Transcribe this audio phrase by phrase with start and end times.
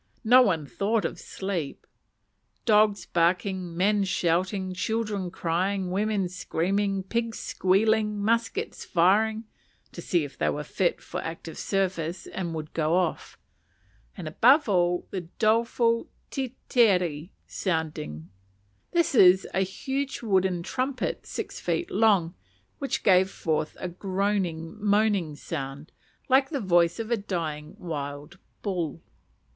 [0.23, 1.85] No one thought of sleep.
[2.65, 9.43] Dogs barking, men shouting, children crying, women screaming, pigs squealing, muskets firing
[9.91, 13.37] (to see if they were fit for active service and would go off),
[14.17, 18.27] and above all the doleful tetere sounding.
[18.93, 22.33] This was a huge wooden trumpet six feet long,
[22.79, 25.91] which gave forth a groaning, moaning sound,
[26.27, 29.03] like the voice of a dying wild bull.